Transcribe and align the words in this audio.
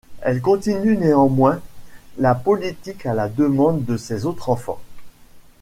Elle 0.21 0.41
continue 0.41 0.97
néanmoins 0.97 1.61
la 2.17 2.33
politique 2.33 3.05
à 3.05 3.13
la 3.13 3.29
demande 3.29 3.85
de 3.85 3.97
ses 3.97 4.25
autres 4.25 4.49
enfants. 4.49 4.79